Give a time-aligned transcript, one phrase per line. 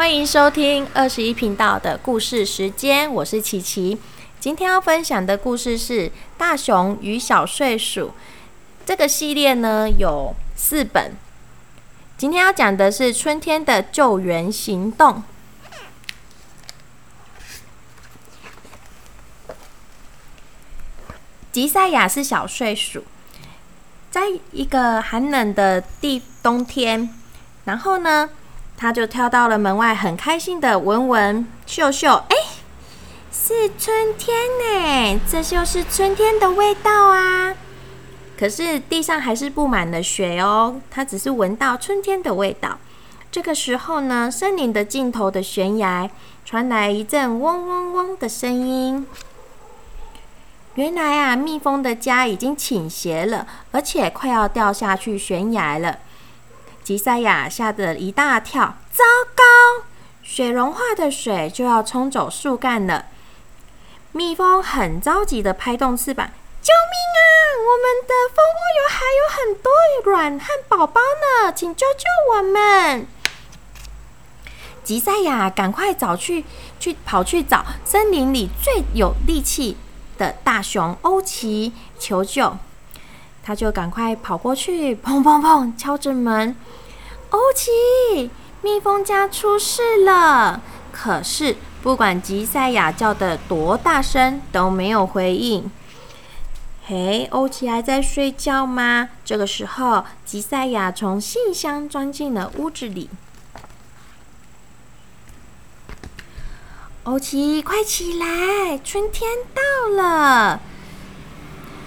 [0.00, 3.98] 欢迎收听二十一频道的故事时间，我是琪琪。
[4.40, 8.06] 今天要分享的故事是《大熊与小睡鼠》。
[8.86, 11.14] 这个系列呢有四本。
[12.16, 15.22] 今天要讲的是春天的救援行动。
[21.52, 23.04] 吉赛亚是小睡鼠，
[24.10, 24.22] 在
[24.52, 27.14] 一个寒冷的地冬天，
[27.66, 28.30] 然后呢，
[28.80, 32.36] 他就跳到了门外，很开心的闻闻嗅嗅，哎，
[33.30, 37.54] 是春天呢，这就是春天的味道啊！
[38.38, 42.78] 可是地上还是布满了雪哦，他只是闻到春天的味道。
[43.30, 46.08] 这个时候呢，森林的尽头的悬崖
[46.46, 49.06] 传来一阵嗡嗡嗡的声音。
[50.76, 55.98] 原来啊，蜜蜂的家已经倾斜了，而且快要掉下去悬崖了。
[56.90, 59.04] 吉赛亚吓得一大跳，糟
[59.36, 59.84] 糕！
[60.24, 63.06] 雪融化的水就要冲走树干了。
[64.10, 66.26] 蜜蜂很着急的拍动翅膀，
[66.60, 67.22] 救命啊！
[67.62, 69.70] 我们的蜂窝有还有很多
[70.02, 71.00] 卵和宝宝
[71.44, 73.06] 呢，请救救我们！
[74.82, 76.44] 吉赛亚赶快找去，
[76.80, 79.76] 去跑去找森林里最有力气。
[80.18, 82.58] 的大熊欧奇求救，
[83.44, 86.56] 他就赶快跑过去，砰砰砰敲着门。
[87.30, 90.60] 欧奇，蜜蜂家出事了！
[90.90, 95.70] 可是不管吉赛亚叫的多大声，都没有回应。
[96.84, 99.10] 嘿，欧奇还在睡觉吗？
[99.24, 103.08] 这个时候，吉赛亚从信箱钻进了屋子里。
[107.04, 108.76] 欧奇，快起来！
[108.84, 109.62] 春天到
[109.96, 110.60] 了。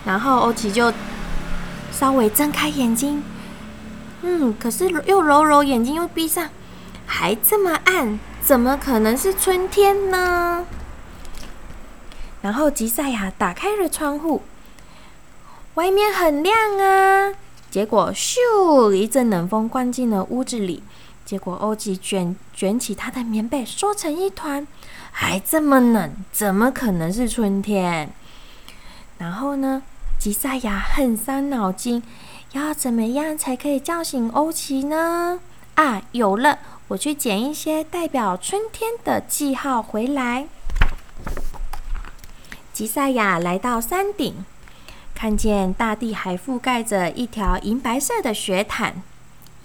[0.05, 0.94] 然后欧奇就
[1.91, 3.23] 稍微睁开眼睛，
[4.25, 6.49] 嗯，可是又揉揉眼睛，又闭上，
[7.05, 10.66] 还这么暗，怎么可能是春天呢？
[12.41, 14.41] 然后吉赛亚打开了窗户，
[15.75, 17.33] 外面很亮啊。
[17.69, 20.83] 结果咻，一阵冷风灌进了屋子里。
[21.25, 24.67] 结果欧吉卷卷起他的棉被，缩成一团，
[25.12, 28.09] 还这么冷，怎么可能是春天？
[29.17, 29.83] 然后呢，
[30.19, 32.03] 吉赛亚很伤脑筋，
[32.53, 35.40] 要怎么样才可以叫醒欧奇呢？
[35.74, 36.59] 啊，有了，
[36.90, 40.47] 我去捡一些代表春天的记号回来。
[42.72, 44.46] 吉赛亚来到山顶，
[45.16, 49.02] 看见大地还覆盖着一条银白色的雪毯。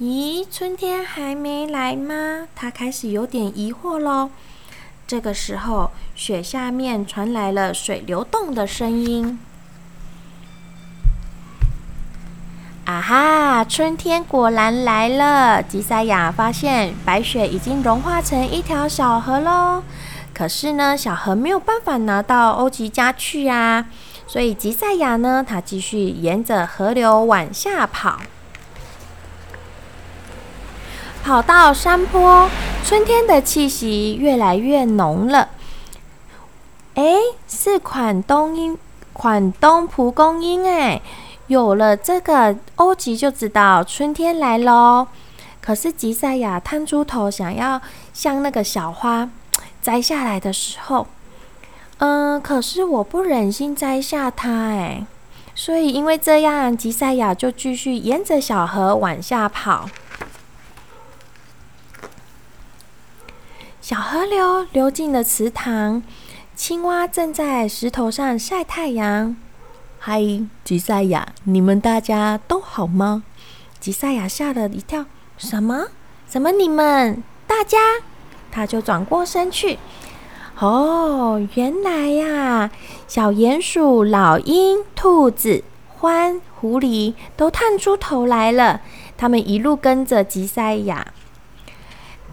[0.00, 2.48] 咦，春天还没来吗？
[2.56, 4.30] 他开始有点疑惑喽。
[5.06, 9.38] 这个时候，雪下面传来了水流动的声音。
[12.88, 13.62] 啊哈！
[13.66, 15.62] 春天果然来了。
[15.62, 19.82] 吉赛亚发现白雪已经融化成一条小河喽。
[20.32, 23.84] 可是呢，小河没有办法拿到欧吉家去呀。
[24.26, 28.20] 所以吉赛亚呢，他继续沿着河流往下跑。
[31.22, 32.48] 跑到山坡，
[32.82, 35.50] 春天的气息越来越浓了。
[36.94, 37.16] 哎，
[37.46, 38.78] 是款冬樱，
[39.12, 41.02] 款冬蒲公英哎，
[41.48, 45.08] 有了这个，欧吉就知道春天来喽。
[45.60, 47.80] 可是吉赛亚探出头，想要
[48.14, 49.28] 向那个小花
[49.82, 51.06] 摘下来的时候，
[51.98, 55.06] 嗯，可是我不忍心摘下它哎，
[55.54, 59.88] 所以因为这样，吉赛亚就继续沿着小河往下跑。
[63.80, 66.02] 小河流流进了池塘，
[66.54, 69.34] 青蛙正在石头上晒太阳。
[70.00, 70.22] 嗨，
[70.62, 73.24] 吉赛亚，你们大家都好吗？
[73.80, 75.04] 吉赛亚吓了一跳，
[75.36, 75.88] 什么？
[76.30, 76.52] 什么？
[76.52, 77.78] 你们大家？
[78.50, 79.78] 他就转过身去。
[80.60, 82.70] 哦，原来呀，
[83.08, 85.64] 小鼹鼠、老鹰、兔子、
[86.00, 88.80] 獾、狐狸都探出头来了。
[89.16, 91.08] 他们一路跟着吉赛亚。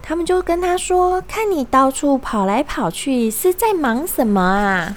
[0.03, 4.96] 他们就跟他说：“看你到处跑来跑去，是在忙什么啊？”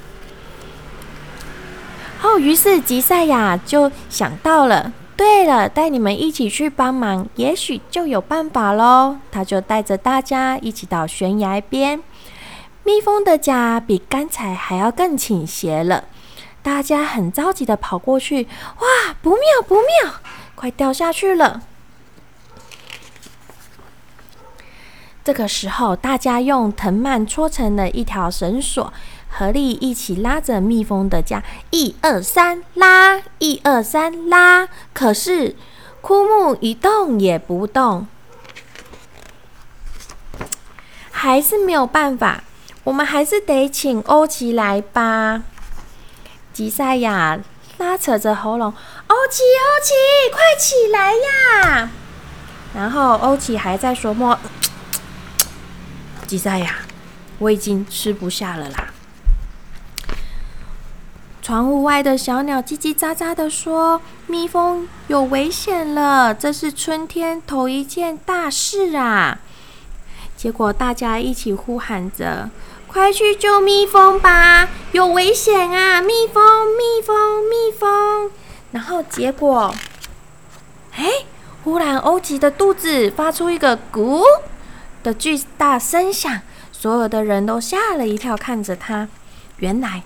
[2.29, 9.17] 哦，于是吉赛亚就想到了，对了，带你们一起去帮忙，也许就有办法喽。
[9.33, 12.03] 他就带着大家一起到悬崖边，
[12.85, 16.05] 蜜蜂的家比刚才还要更倾斜了。
[16.63, 18.47] 大家很着急的跑过去，
[18.81, 20.13] 哇，不妙不妙，
[20.55, 21.63] 快掉下去了！
[25.29, 28.91] 这个时候，大家用藤蔓搓成了一条绳索，
[29.29, 31.43] 合力一起拉着蜜蜂的家。
[31.69, 33.21] 一二三，拉！
[33.39, 34.67] 一二三，拉！
[34.95, 35.55] 可是
[36.01, 38.07] 枯木一动也不动。
[41.11, 42.43] 还是没有办法，
[42.85, 45.43] 我们还是得请欧奇来吧。
[46.55, 47.39] 吉赛亚
[47.77, 48.73] 拉扯着喉咙
[49.09, 49.93] ：“欧奇，欧奇，
[50.33, 51.91] 快起来呀！”
[52.75, 54.39] 然后欧奇还在说：“莫，
[56.29, 56.81] 吉赛亚，
[57.39, 58.89] 我已经吃不下了啦。”
[61.41, 69.39] 窗户外的小鸟叽叽喳喳的说：“蜜蜂有危险了，这是春天头一件大事啊！”
[70.37, 72.51] 结果大家一起呼喊着
[72.87, 76.03] ：“快去救蜜蜂吧，有危险啊！
[76.03, 78.31] 蜜蜂，蜜蜂，蜜蜂！”
[78.73, 79.75] 然后结果，
[80.95, 81.07] 哎，
[81.65, 84.23] 忽然欧吉的肚子发出一个“咕”
[85.09, 86.41] 的巨大声响，
[86.71, 89.09] 所有的人都吓了一跳，看着他，
[89.57, 90.03] 原来。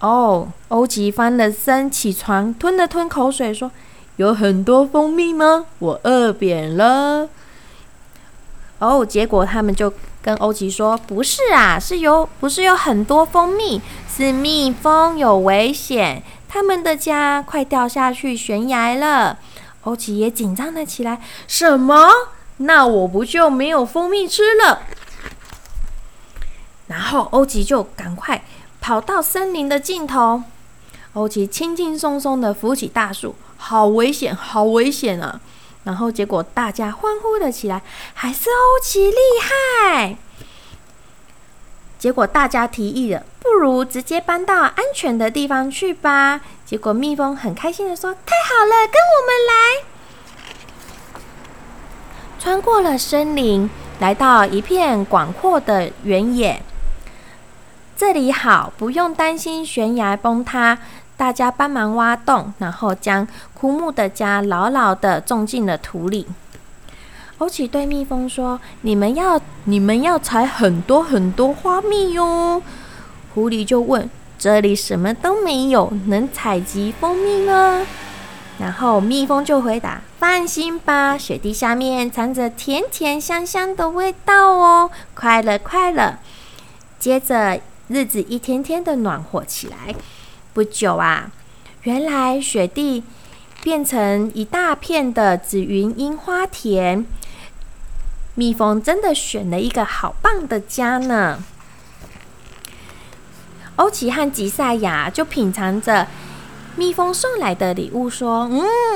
[0.00, 3.70] 哦，欧吉翻了身，起床，吞了吞口水，说
[4.16, 5.66] ：“有很多蜂蜜吗？
[5.80, 7.28] 我饿扁了。”
[8.80, 9.92] 哦，结果他们就
[10.22, 19.38] 跟欧吉说：“不是啊，是有，不是有很多蜂蜜，是蜜蜂有危险，他们的家快掉下去悬崖了。”
[19.84, 22.08] 欧吉也紧张了起来：“什么？
[22.58, 24.82] 那我不就没有蜂蜜吃了？”
[26.88, 28.44] 然后欧吉就赶快。
[28.80, 30.42] 跑到森林的尽头，
[31.14, 35.40] 欧吉轻轻松松的扶起大树，好危险，好危险啊！
[35.84, 37.80] 然后结果大家欢呼了起来，
[38.12, 40.18] 还是欧吉厉害。
[41.98, 46.42] 结果大家提议了，不如直接搬到安全的地方去吧。
[46.66, 49.84] 结果蜜蜂很开心的说：“太好了，跟我们来！”
[52.44, 53.70] 穿过了森林，
[54.00, 56.60] 来到一片广阔的原野。
[57.96, 60.76] 这里好，不用担心悬崖崩塌。
[61.16, 66.26] 大家帮忙挖洞，然后将枯木的家牢牢的种进了土里。
[67.38, 72.60] 欧奇对蜜蜂说：“你们要，你们要采很多很多花蜜哟。”
[73.34, 77.86] 狐狸就问：“这里什么都没有，能采集蜂蜜吗？”
[78.58, 86.18] 然后蜜蜂就回答：“放心吧，雪地下面藏着甜甜香香的味道哦，快乐快乐。”
[86.98, 87.60] 接着。
[87.88, 89.94] 日子一天天的暖和起来。
[90.54, 91.30] 不久啊，
[91.82, 93.04] 原来雪地
[93.62, 97.04] 变成一大片的紫云樱花田。
[98.34, 101.44] 蜜蜂真的选了一个好棒的家呢。
[103.76, 106.08] 欧奇和吉赛亚就品尝着
[106.76, 108.48] 蜜蜂送来的礼物，说：“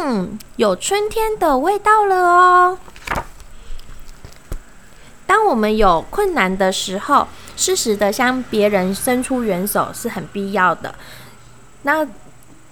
[0.05, 2.79] 嗯，有春天的味道了哦。”
[5.27, 10.95] 当我们有困难的时候，适时的向别人伸出援手是很必要的。
[11.83, 12.07] 那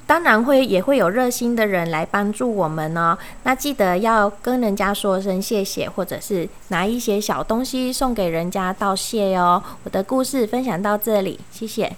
[0.06, 3.18] 当然会也会有热心的人来帮助我们哦。
[3.42, 9.62] 那记得要跟人家说声谢谢，或者是拿一些小东西送给人家道谢哦。
[9.84, 11.94] 我的故事分享到这里，谢谢。